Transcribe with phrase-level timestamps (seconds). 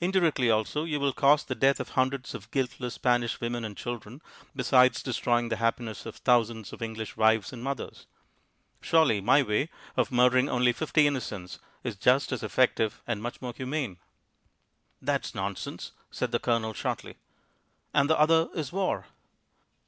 [0.00, 4.22] Indirectly also you will cause the death of hundreds of guiltless Spanish women and children,
[4.54, 8.06] besides destroying the happiness of thousands of English wives and mothers.
[8.80, 13.54] Surely my way of murdering only fifty innocents is just as effective and much more
[13.56, 13.98] humane."
[15.00, 17.16] "That's nonsense," said the Colonel shortly.
[17.92, 19.06] "And the other is war."